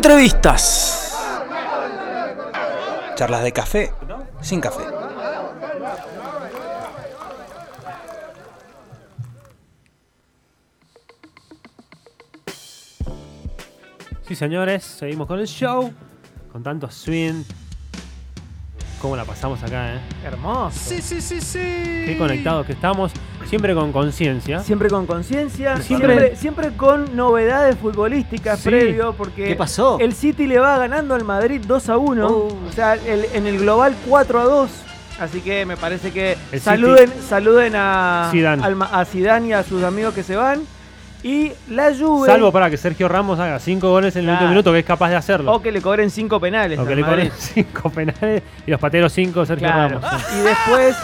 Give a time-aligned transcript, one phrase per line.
[0.00, 1.14] Entrevistas.
[3.16, 3.92] Charlas de café
[4.40, 4.82] sin café.
[14.26, 15.92] Sí, señores, seguimos con el show.
[16.50, 17.44] Con tanto swing.
[19.00, 19.98] ¿Cómo la pasamos acá, eh?
[20.24, 20.78] Hermoso.
[20.78, 21.58] Sí, sí, sí, sí.
[21.58, 23.12] Qué conectados que estamos.
[23.48, 24.60] Siempre con conciencia.
[24.60, 28.68] Siempre con conciencia, Siempre- siempre, siempre con novedades futbolísticas Sí.
[28.68, 29.98] previo, porque ¿Qué pasó?
[30.00, 32.48] el City le va ganando al Madrid 2 a 1, Oh.
[32.68, 34.70] o sea, el- en el global 4 a 2.
[35.18, 38.62] Así que me parece que El saluden, saluden a, Zidane.
[38.62, 40.60] al a Zidane y a sus amigos que se van.
[41.22, 44.72] Y la Juve, Salvo para que Sergio Ramos haga cinco goles en el último minuto,
[44.72, 45.52] que es capaz de hacerlo.
[45.52, 46.78] o que le cobren 5 penales.
[46.78, 47.28] O que le Madrid.
[47.28, 50.00] ponen cinco penales y los pateros cinco Sergio Claro.
[50.00, 50.22] Ramos.
[50.28, 50.36] sí.
[50.38, 50.96] Y después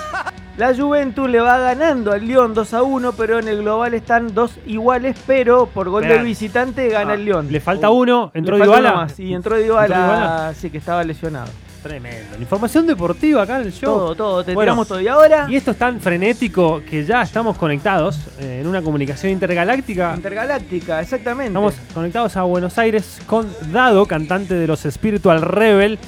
[0.57, 4.33] la Juventus le va ganando al Lyon 2 a 1, pero en el global están
[4.35, 7.53] dos iguales, pero por gol del visitante gana el Lyon.
[7.53, 8.93] Le falta uno, entró Dybala.
[8.93, 10.55] más, Y ¿Entró Dybala?
[10.57, 11.51] sí que estaba lesionado.
[11.87, 12.37] Tremendo.
[12.37, 13.95] La Información deportiva acá en el show.
[13.95, 15.01] Todo, todo, te Bueno, tiramos todo.
[15.01, 19.33] Y ahora, Y esto es tan frenético que ya estamos conectados eh, en una comunicación
[19.33, 20.15] intergaláctica.
[20.17, 21.49] Intergaláctica, exactamente.
[21.49, 25.99] Estamos conectados a Buenos Aires con Dado, cantante de los Spiritual Rebel.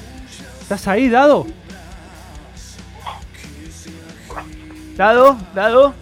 [0.61, 1.47] ¿Estás ahí, Dado?
[4.95, 5.93] Dado, Dado.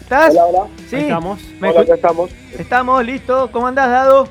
[0.00, 0.32] ¿Estás?
[0.32, 0.66] Hola, hola.
[0.90, 0.96] Sí.
[0.96, 1.40] Ahí estamos.
[1.60, 2.30] ¿Me Hola, estamos.
[2.58, 3.48] Estamos, listo.
[3.52, 4.28] ¿Cómo andás, Dado?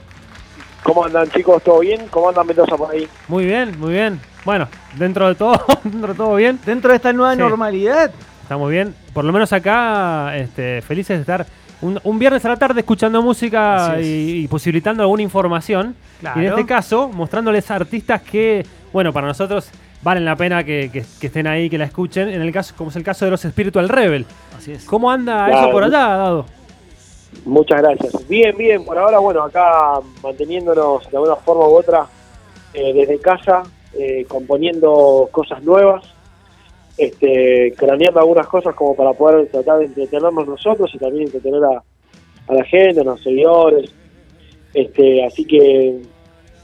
[0.83, 1.61] ¿Cómo andan chicos?
[1.63, 2.07] ¿Todo bien?
[2.09, 3.07] ¿Cómo andan Mendoza por ahí?
[3.27, 4.19] Muy bien, muy bien.
[4.45, 6.59] Bueno, dentro de todo, dentro de todo bien.
[6.65, 7.39] Dentro de esta nueva Sí.
[7.39, 8.11] normalidad,
[8.43, 8.93] Estamos bien.
[9.13, 11.45] Por lo menos acá, este, felices de estar
[11.81, 14.05] un, un viernes a la tarde escuchando música es.
[14.05, 15.95] y, y posibilitando alguna información.
[16.19, 16.41] Claro.
[16.41, 19.69] Y en este caso, mostrándoles artistas que, bueno, para nosotros
[20.01, 22.27] valen la pena que, que- que estén ahí, que la escuchen.
[22.27, 24.25] En el caso, como es el caso de los Spiritual Rebel.
[24.57, 24.83] Así es.
[24.83, 25.61] ¿Cómo anda Claro.
[25.61, 26.45] eso por allá, Dado?
[27.45, 28.27] Muchas gracias.
[28.27, 28.83] Bien, bien.
[28.83, 32.05] Por ahora, bueno, acá manteniéndonos de alguna forma u otra
[32.73, 33.63] eh, desde casa,
[34.01, 36.03] eh, componiendo cosas nuevas,
[36.97, 41.83] este, craneando algunas cosas como para poder tratar de entretenernos nosotros y también entretener a,
[42.47, 43.93] a la gente, a los seguidores.
[44.73, 46.01] Este, así que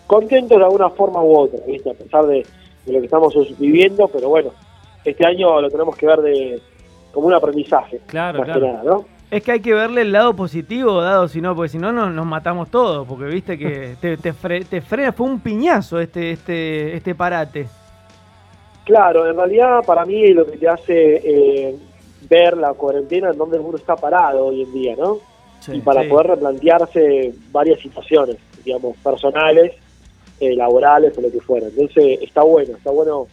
[0.07, 1.91] contentos de alguna forma u otra, ¿viste?
[1.91, 2.43] a pesar de,
[2.85, 4.51] de lo que estamos viviendo, pero bueno,
[5.05, 6.59] este año lo tenemos que ver de
[7.11, 8.61] como un aprendizaje, Claro, más claro.
[8.61, 9.05] que nada, ¿no?
[9.29, 12.11] Es que hay que verle el lado positivo, Dado, si no, porque si no nos,
[12.13, 16.31] nos matamos todos, porque viste que te, te, fre- te frena, fue un piñazo este,
[16.31, 17.67] este, este parate.
[18.85, 21.75] Claro, en realidad para mí lo que te hace eh,
[22.29, 25.17] ver la cuarentena en donde uno está parado hoy en día, ¿no?
[25.69, 26.07] y para sí.
[26.07, 29.73] poder replantearse varias situaciones, digamos, personales,
[30.39, 31.67] eh, laborales o lo que fuera.
[31.67, 33.27] Entonces está bueno, está bueno.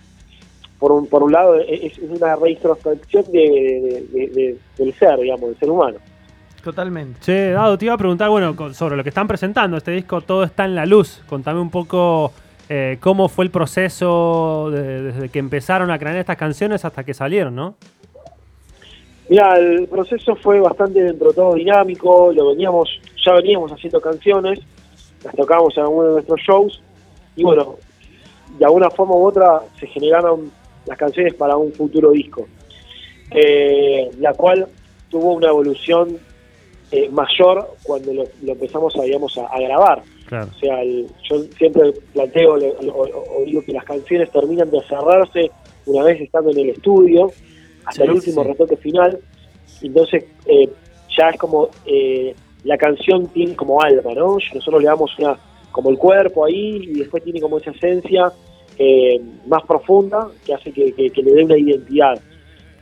[0.78, 4.94] Por un, por un lado, e- es, es una reintrospección de, de- de- de- del
[4.94, 5.98] ser, digamos, del ser humano.
[6.62, 7.20] Totalmente.
[7.20, 9.76] Che, Dado, te iba a preguntar, bueno, con- sobre lo que están presentando.
[9.76, 11.22] Este disco Todo está en la luz.
[11.28, 12.32] Contame un poco
[12.68, 17.12] eh, cómo fue el proceso de- desde que empezaron a crear estas canciones hasta que
[17.14, 17.74] salieron, ¿no?
[19.28, 22.88] Mira, el proceso fue bastante dentro de todo dinámico, lo veníamos,
[23.24, 24.60] ya veníamos haciendo canciones,
[25.24, 26.82] las tocábamos en algunos de nuestros shows,
[27.34, 27.76] y bueno,
[28.58, 30.50] de alguna forma u otra se generaron
[30.86, 32.46] las canciones para un futuro disco,
[33.30, 34.66] eh, la cual
[35.10, 36.18] tuvo una evolución
[36.90, 40.02] eh, mayor cuando lo, lo empezamos a, digamos, a, a grabar.
[40.26, 40.48] Claro.
[40.54, 45.50] O sea, el- yo siempre planteo o, o digo que las canciones terminan de cerrarse
[45.86, 47.30] una vez estando en el estudio,
[47.84, 48.48] hasta Sí, el último sí.
[48.48, 49.18] retoque final.
[49.82, 50.68] Entonces, eh,
[51.18, 52.34] ya es como eh,
[52.64, 54.36] la canción tiene como alma, ¿no?
[54.54, 55.36] Nosotros le damos una
[55.72, 58.32] como el cuerpo ahí y después tiene como esa esencia
[58.78, 62.20] eh, más profunda que hace que, que- que le dé una identidad.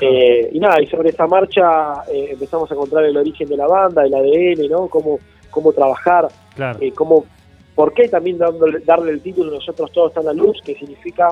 [0.01, 3.67] Eh, y nada, y sobre esta marcha eh, empezamos a encontrar el origen de la
[3.69, 4.89] banda, el ADN, ¿no?
[4.89, 5.19] Cómo,
[5.51, 6.79] cómo trabajar Claro.
[6.81, 7.25] eh, cómo,
[7.75, 11.29] por qué también dándole- darle el título Nosotros Todos Están a la Luz, que significa,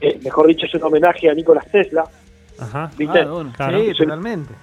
[0.00, 2.04] eh, mejor dicho, es un homenaje a Nicolás Tesla,
[2.58, 2.90] Ajá.
[2.98, 3.20] ¿viste?
[3.20, 3.52] Ah, bueno.
[3.56, 3.78] Claro.
[3.78, 4.54] Sí, Es un- totalmente.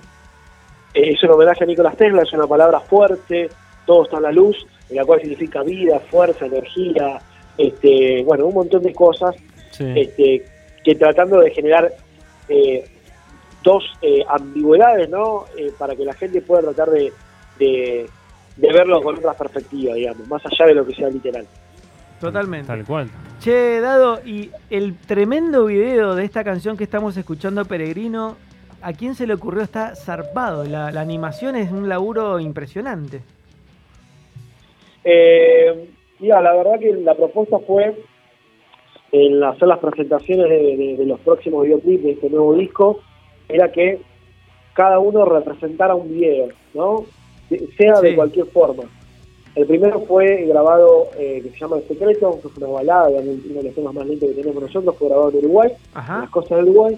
[0.93, 3.49] Es un homenaje a Nicolás Tesla, es una palabra fuerte,
[3.85, 4.57] todo está en la luz,
[4.89, 7.21] en la cual significa vida, fuerza, energía,
[7.57, 9.35] este, bueno, un montón de cosas
[9.71, 9.85] Sí.
[9.95, 10.45] este,
[10.83, 11.91] que tratando de generar
[12.49, 12.83] eh,
[13.63, 15.45] dos eh, ambigüedades, ¿no?
[15.57, 17.13] Eh, para que la gente pueda tratar de,
[17.57, 18.05] de,
[18.57, 21.45] de verlo con otra perspectiva, digamos, más allá de lo que sea literal.
[22.19, 22.67] Totalmente.
[22.67, 23.09] Tal cual.
[23.39, 28.35] Che, Dado, y el tremendo video de esta canción que estamos escuchando, Peregrino,
[28.81, 29.63] ¿a quién se le ocurrió?
[29.63, 30.65] Está zarpado.
[30.65, 33.21] La, la animación es un laburo impresionante.
[35.03, 35.89] Eh,
[36.21, 37.93] mira, la verdad que la propuesta fue
[39.11, 42.99] en hacer las presentaciones de, de- de los próximos videoclips de este nuevo disco,
[43.49, 43.99] era que
[44.73, 47.03] cada uno representara un video, ¿no?
[47.49, 48.07] Se- Sea Sí.
[48.07, 48.83] de cualquier forma.
[49.53, 53.21] El primero fue grabado, eh, que se llama El Secreto, que fue una balada, uno
[53.21, 56.59] de los temas más lentos que tenemos nosotros, fue grabado en Uruguay, Ajá, las costas
[56.59, 56.97] de Uruguay,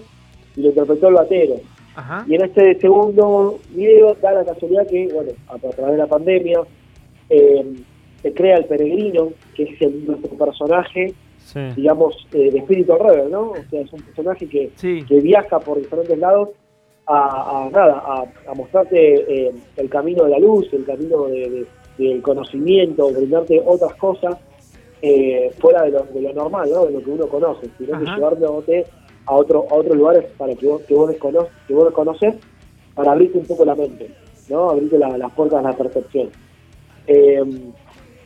[0.56, 1.54] y lo interpretó el batero.
[1.96, 2.24] ajá.
[2.28, 6.06] Y en este segundo video da la casualidad que, bueno, a, a través de la
[6.06, 6.60] pandemia,
[7.30, 7.64] eh,
[8.24, 11.12] se crea el peregrino, que es el, nuestro personaje,
[11.44, 11.60] Sí.
[11.76, 13.50] digamos, eh, de espíritu al revés, ¿no?
[13.50, 16.48] O sea, es un personaje que, Sí, que viaja por diferentes lados
[17.06, 18.98] a, a nada, a, a mostrarte
[19.48, 21.66] eh, el camino de la luz, el camino de- de-
[21.98, 24.36] del conocimiento, brindarte otras cosas
[25.02, 26.86] eh, fuera de lo, de lo normal, ¿no?
[26.86, 28.86] De lo que uno conoce, sino que llevándote
[29.26, 32.34] a otro a otros lugares para que vos, que vos descono- que vos desconoces,
[32.94, 34.08] para abrirte un poco la mente,
[34.48, 34.70] ¿no?
[34.70, 36.30] Abrirte la- las puertas de la percepción.
[37.06, 37.42] Eh,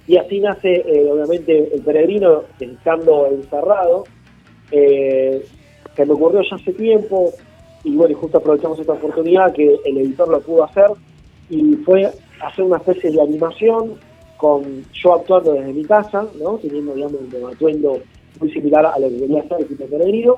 [0.08, 4.04] y así nace, eh, obviamente, el peregrino estando encerrado,
[4.72, 5.44] eh,
[5.94, 7.30] que me ocurrió ya hace tiempo,
[7.84, 10.86] y bueno, y justo aprovechamos esta oportunidad que el editor lo pudo hacer,
[11.50, 12.10] y fue
[12.40, 13.94] hacer una especie de animación
[14.38, 14.62] con
[14.94, 16.56] yo actuando desde mi casa, ¿no?
[16.58, 17.98] Teniendo, digamos, un atuendo
[18.40, 20.36] muy similar a lo que quería hacer el tipo peregrino,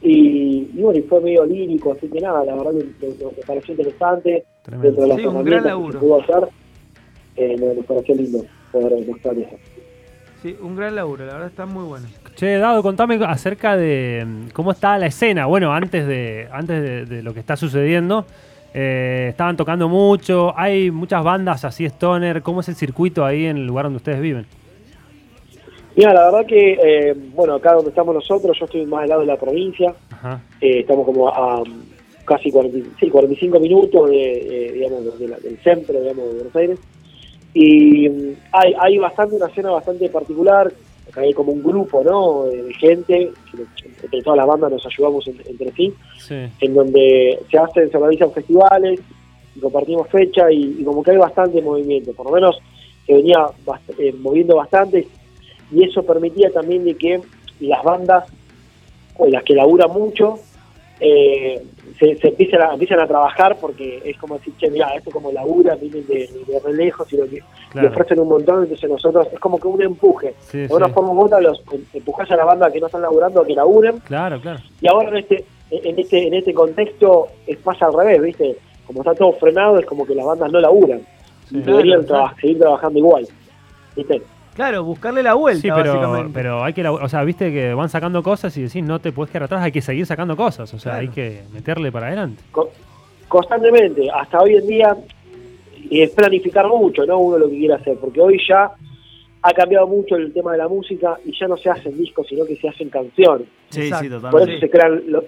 [0.00, 3.42] y, y bueno, y fue medio lírico, así que nada, la verdad me, me- me
[3.46, 5.06] pareció interesante, dentro de Tremendo.
[5.06, 5.92] las Sí, un gran que laburo.
[6.00, 6.48] se pudo hacer,
[7.36, 9.56] eh, me, me pareció lindo poder mostrar eso.
[10.42, 12.06] sí, un gran laburo, la verdad está muy bueno.
[12.34, 15.46] Che, Dado, contame acerca de mm, cómo está la escena.
[15.46, 18.26] Bueno, antes de, antes de, de lo que está sucediendo,
[18.74, 22.42] eh, estaban tocando mucho, hay muchas bandas así stoner.
[22.42, 24.46] ¿Cómo es el circuito ahí en el lugar donde ustedes viven?
[25.96, 29.20] Mira, la verdad que, eh, bueno, acá donde estamos nosotros, yo estoy más al lado
[29.22, 30.40] de la provincia, Ajá.
[30.60, 31.82] eh, estamos como a um,
[32.26, 34.32] casi 40 sí, 45 minutos de,
[34.68, 36.78] eh, digamos, de la- del centro digamos, de Buenos Aires.
[37.58, 40.70] Y mm, hay, hay bastante, una escena bastante particular,
[41.08, 43.32] acá hay como un grupo, ¿no?, de, gente,
[44.02, 46.34] entre todas las bandas nos ayudamos en- entre sí, Sí.
[46.60, 49.00] en donde se hacen, se organizan festivales,
[49.54, 52.58] y compartimos fecha y, y como que hay bastante movimiento, por lo menos
[53.06, 55.08] se venía bast- eh, moviendo bastante
[55.72, 57.22] y eso permitía también de que
[57.60, 58.24] las bandas
[59.16, 60.34] o las que laburan mucho
[61.00, 61.62] eh,
[61.98, 65.30] se, se empiezan, a, empiezan a trabajar porque es como decir, che, mira, esto como
[65.32, 67.88] labura, vienen de, de re lejos y lo que Claro.
[67.88, 70.34] le ofrecen un montón, entonces nosotros es como que un empuje.
[70.40, 70.92] Sí, de una sí.
[70.92, 71.62] forma u otra los
[71.92, 74.60] empujás a la banda que no están laburando a que laburen Claro, claro.
[74.80, 78.56] y ahora en este en este en este contexto es más al revés viste
[78.86, 81.00] como está todo frenado es como que las bandas no laburan
[81.48, 81.56] Sí.
[81.58, 83.26] y deberían Claro, seguir trabajando igual
[83.96, 84.22] viste
[84.56, 86.30] Claro, buscarle la vuelta, Sí, pero, básicamente.
[86.34, 89.30] pero hay que, o sea, viste que van sacando cosas y decís, no te puedes
[89.30, 91.00] quedar atrás, hay que seguir sacando cosas, o sea, Claro.
[91.02, 92.42] hay que meterle para adelante.
[92.50, 92.70] Co-
[93.28, 94.96] constantemente hasta hoy en día
[95.90, 98.72] y es planificar mucho no uno lo que quiere hacer porque hoy ya
[99.42, 102.44] ha cambiado mucho el tema de la música y ya no se hacen discos sino
[102.44, 104.04] que se hacen canciones Sí, Exacto.
[104.04, 104.52] sí, por totalmente.
[104.54, 105.24] eso se crean lo-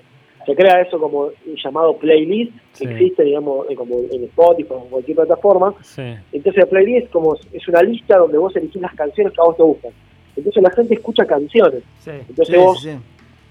[0.49, 2.85] se crea eso como un llamado playlist que Sí.
[2.87, 6.03] existe digamos eh, como en Spotify o en cualquier plataforma Sí.
[6.33, 9.57] Entonces el playlist como es una lista donde vos elegís las canciones que a vos
[9.57, 9.93] te gustan.
[10.37, 11.83] Entonces la gente escucha canciones.
[11.99, 12.11] Sí.
[12.29, 12.89] Entonces Sí, vos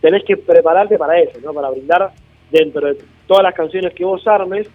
[0.02, 1.54] tenés que prepararte para eso, ¿no?
[1.54, 2.12] Para brindar
[2.52, 2.98] dentro de
[3.28, 4.68] todas las canciones que vos armes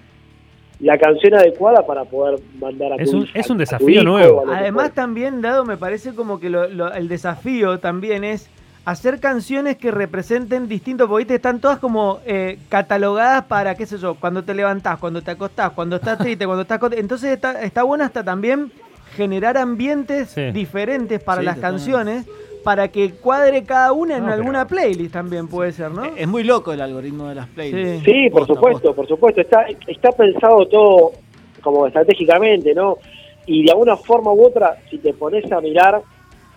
[0.81, 4.03] la canción adecuada para poder mandar a tu Es un- hija- es un desafío hijo
[4.05, 4.45] nuevo.
[4.49, 8.51] Además también, Dado, me parece como que lo- lo- el desafío también es
[8.85, 11.35] hacer canciones que representen distintos, porque ¿viste?
[11.37, 15.71] están todas como eh, catalogadas para, qué sé yo, cuando te levantás, cuando te acostás,
[15.71, 16.81] cuando estás triste, cuando estás.
[16.97, 18.73] Entonces está, está bueno hasta también
[19.17, 20.51] generar ambientes Sí.
[20.53, 22.27] diferentes para Sí, las canciones,
[22.65, 26.05] para que cuadre cada una en No, alguna playlist también puede ser, ¿no?
[26.05, 28.05] Es muy loco el algoritmo de las playlists.
[28.05, 28.11] Sí.
[28.25, 28.97] Sí, por Posta, supuesto, posta.
[28.97, 29.41] por supuesto.
[29.43, 31.13] Está, está pensado todo
[31.61, 32.99] como estratégicamente, ¿no?
[33.47, 36.01] Y de alguna forma u otra, si te pones a mirar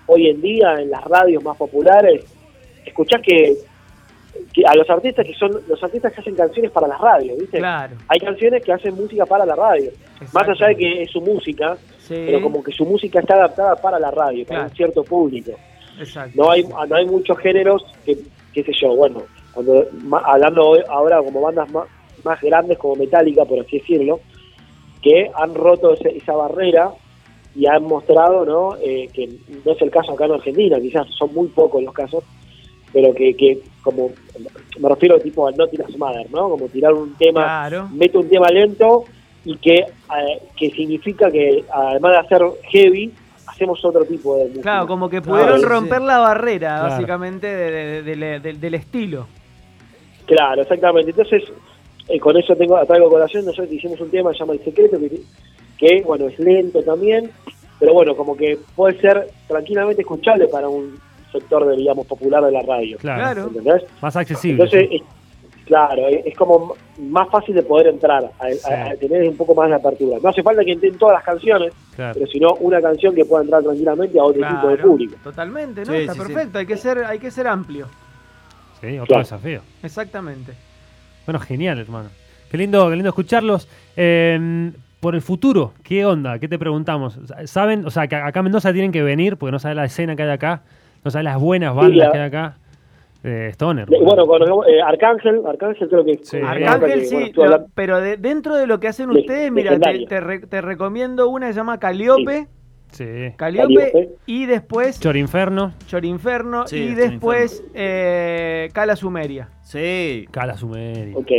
[0.08, 2.24] hoy en día en las radios más populares,
[2.86, 3.56] escuchás que,
[4.54, 7.58] que a los artistas que son los artistas que hacen canciones para las radios, ¿viste?
[7.58, 7.96] Claro.
[8.08, 9.92] Hay canciones que hacen música para la radio,
[10.34, 13.76] más allá de que es su música, Sí, pero como que su música está adaptada
[13.78, 14.70] para la radio, para Claro.
[14.70, 15.52] un cierto público.
[16.00, 16.32] exacto.
[16.36, 18.18] No hay no hay muchos géneros que,
[18.54, 19.86] qué sé yo, bueno, cuando
[20.24, 21.88] hablando hoy- ahora como bandas más,
[22.24, 24.20] más grandes como Metallica, por así decirlo,
[25.02, 26.92] que han roto ese- esa barrera
[27.56, 28.76] y han mostrado, ¿no?
[28.82, 29.28] Eh, que
[29.66, 32.24] no es el caso acá en Argentina, quizás son muy pocos los casos,
[32.92, 34.12] pero que, que como
[34.80, 36.50] me refiero tipo al No Tiras Mother, ¿no?
[36.50, 37.90] Como tirar un tema Claro.
[37.94, 39.06] mete un tema lento
[39.46, 43.14] y que, eh, que significa que además de hacer heavy,
[43.48, 44.62] hacemos otro tipo de música.
[44.64, 46.06] Claro, como que pudieron romper sí.
[46.06, 46.90] la barrera, Claro.
[46.90, 49.28] básicamente, de- de- de- de- de- del estilo.
[50.26, 51.12] Claro, exactamente.
[51.12, 51.44] Entonces,
[52.10, 55.00] eh, con eso tengo traigo colación, nosotros hicimos un tema que se llama El Secreto,
[55.00, 55.22] que,
[55.78, 57.30] que, bueno, es lento también,
[57.86, 61.00] pero bueno, como que puede ser tranquilamente escuchable para un
[61.32, 62.98] sector, de, digamos, popular de la radio.
[62.98, 63.52] Claro.
[64.02, 64.64] Más accesible.
[64.64, 64.96] Entonces, sí.
[64.98, 65.04] es-
[65.66, 69.56] Claro, es es como más fácil de poder entrar, a, a- a tener un poco
[69.56, 70.18] más de apertura.
[70.22, 72.14] No hace falta que entren todas las canciones, Claro.
[72.14, 75.16] pero sino una canción que pueda entrar tranquilamente a otro tipo de público.
[75.24, 75.92] Totalmente, ¿no?
[75.92, 76.26] Sí, Está sí, sí.
[76.28, 77.88] perfecto, hay que ser, hay que ser amplio.
[78.80, 79.24] Sí, otro Claro.
[79.24, 79.62] desafío.
[79.82, 80.54] Exactamente.
[81.26, 82.10] Bueno, genial, hermano.
[82.52, 83.68] Qué lindo, qué lindo escucharlos.
[83.98, 84.72] Eh,
[85.06, 86.40] por el futuro, ¿qué onda?
[86.40, 87.20] ¿Qué te preguntamos?
[87.44, 87.86] ¿Saben?
[87.86, 90.32] O sea, que acá Mendoza tienen que venir porque no saben la escena que hay
[90.32, 90.64] acá,
[91.04, 92.58] no saben las buenas bandas la- que hay acá.
[93.24, 93.86] Eh, Stoner.
[93.88, 96.20] Bueno, eh, Arcángel, Arcángel creo que...
[96.24, 96.38] Sí.
[96.44, 99.52] Arcángel que, sí, bueno, estuvo lo- hablando- pero de- dentro de lo que hacen ustedes,
[99.52, 102.48] mira, te, te re- te recomiendo una que se llama Caliope,
[102.92, 103.06] Sí.
[103.38, 104.10] Caliope, Caliope.
[104.26, 107.12] y después Chorinferno, Chorinferno Sí, y Chorinferno.
[107.12, 109.50] después eh, Cala Sumeria.
[109.62, 110.28] Sí.
[110.32, 111.14] Cala Sumeri.
[111.14, 111.32] Ok.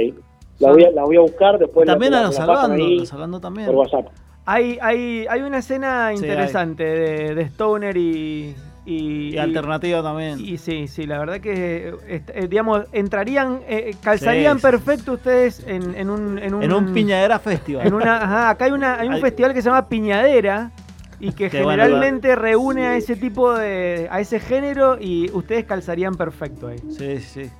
[0.58, 1.86] La voy, a, la voy a buscar después.
[1.86, 3.66] También la, a la- salvando, salvando también.
[3.66, 4.06] por WhatsApp.
[4.46, 8.54] Hay, hay, hay una escena Sí, interesante de, de Stoner y,
[8.86, 10.38] y, Y alternativa también.
[10.40, 14.62] Y sí, sí, la verdad que, eh, eh, digamos, entrarían, eh, calzarían Sí, sí.
[14.70, 16.38] perfecto ustedes en, en un...
[16.38, 17.86] En un, en un Piñadera Festival.
[17.86, 20.70] en una, ajá, acá hay, una, hay un Hay- festival que se llama Piñadera
[21.18, 26.14] y que Qué generalmente reúne a ese tipo de, a ese género y ustedes calzarían
[26.14, 26.78] perfecto ahí.
[26.90, 27.50] Sí, sí.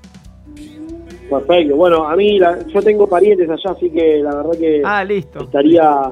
[1.29, 1.77] Perfecto.
[1.77, 5.41] Bueno, a mí, la- yo tengo parientes allá, así que la verdad que Ah, listo.
[5.45, 6.11] estaría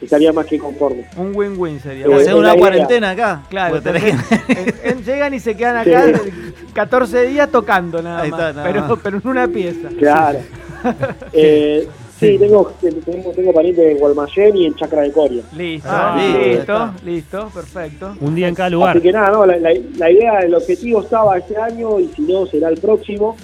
[0.00, 1.04] estaría más que conforme.
[1.16, 2.06] Un win-win sería.
[2.06, 2.58] Sí, es una idea.
[2.60, 3.42] cuarentena acá.
[3.48, 6.30] Claro, porque tenés que- entonces, en- en- llegan y se quedan acá Sí.
[6.74, 8.98] 14 días tocando nada Ahí más, está, nada pero, más.
[9.02, 9.88] pero en una pieza.
[9.96, 10.40] Claro.
[11.32, 11.86] eh,
[12.18, 15.42] sí, tengo, tengo, tengo parientes en Gualmayén y en Chacra de Coria.
[15.56, 18.16] Listo, Ah, listo, listo, perfecto.
[18.20, 18.96] Un día en cada lugar.
[18.96, 22.22] Así que nada, no, la, la- la idea, el objetivo estaba este año y si
[22.22, 23.36] no será el próximo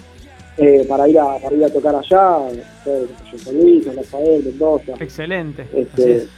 [0.59, 2.39] eh, para ir a para ir a tocar allá,
[2.87, 6.29] eh, en San Luis, San Rafael, Mendoza, Excelente, este, es.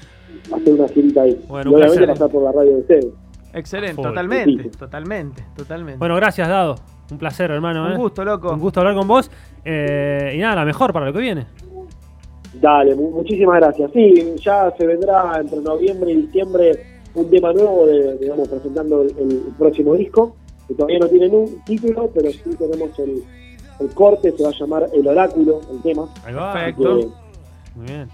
[0.52, 1.40] hacer una girita ahí.
[1.48, 2.08] Bueno, obviamente placer.
[2.08, 3.06] pasar por la radio de ustedes.
[3.54, 4.68] excelente, totalmente, Sí.
[4.78, 5.98] totalmente, totalmente.
[5.98, 6.76] Bueno, gracias, Dado.
[7.10, 7.86] Un placer, hermano.
[7.86, 7.96] un ¿eh?
[7.96, 8.52] gusto, loco.
[8.52, 9.28] Un gusto hablar con vos.
[9.64, 11.46] Eh, y nada, la mejor para lo que viene.
[12.54, 13.90] Dale, mu- muchísimas gracias.
[13.92, 16.70] Sí, ya se vendrá entre noviembre y diciembre
[17.14, 20.36] un tema nuevo, de, digamos, presentando el, el próximo disco,
[20.68, 23.22] que todavía no tienen un título, pero sí tenemos el,
[23.80, 26.06] el corte, se va a llamar El Oráculo, el tema.
[26.24, 26.52] Ahí va.
[26.52, 27.12] Perfecto.
[27.74, 28.08] Muy bien.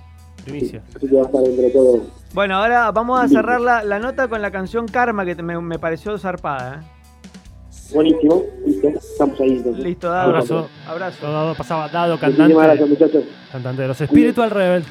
[0.44, 0.82] Primicia.
[0.94, 2.00] así que va a estar entre todo.
[2.32, 5.78] Bueno, ahora vamos a cerrar la, la nota con la canción Karma, que me, me
[5.78, 6.84] pareció zarpada.
[7.92, 9.56] Buenísimo, listo, estamos ahí ¿eh?
[9.56, 9.84] entonces.
[9.84, 10.28] Listo, Dado.
[10.30, 10.68] Abrazo.
[10.88, 11.32] Abrazo.
[11.32, 13.24] Dado pasaba Dado, cantante, gracias muchachos.
[13.52, 14.84] cantante de los Spiritual Rebel.